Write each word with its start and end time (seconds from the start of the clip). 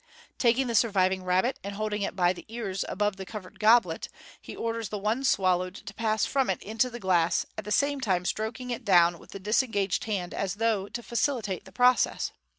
Taking 0.39 0.65
the 0.65 0.73
surviving 0.73 1.23
rabbit, 1.23 1.59
and 1.63 1.75
holding 1.75 2.01
it 2.01 2.15
by 2.15 2.33
the 2.33 2.43
ears 2.47 2.83
above 2.89 3.17
the 3.17 3.23
covered 3.23 3.59
goblet, 3.59 4.09
he 4.41 4.55
orders 4.55 4.89
the 4.89 4.97
one 4.97 5.23
swallowed 5.23 5.75
to 5.75 5.93
pass 5.93 6.25
from 6.25 6.49
it 6.49 6.59
into 6.63 6.89
the 6.89 6.99
glass, 6.99 7.45
at 7.55 7.65
the 7.65 7.71
same 7.71 8.01
time 8.01 8.25
stroking 8.25 8.71
it 8.71 8.83
down 8.83 9.19
with 9.19 9.29
the 9.29 9.39
disengaged 9.39 10.05
hand, 10.05 10.33
as 10.33 10.55
though 10.55 10.87
to 10.89 11.03
facilitate 11.03 11.65
the 11.65 11.71
process. 11.71 12.31